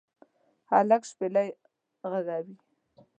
هلک 0.71 1.01
شپیلۍ 1.09 1.47
ږغوي 2.01 2.53